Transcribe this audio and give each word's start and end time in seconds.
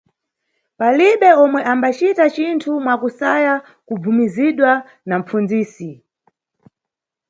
Palibe 0.79 1.29
omwe 1.43 1.61
ambacita 1.71 2.25
cinthu 2.35 2.71
mwakusaya 2.83 3.53
kubvumizidwa 3.87 4.71
na 5.07 5.15
mʼpfundzisi. 5.19 5.91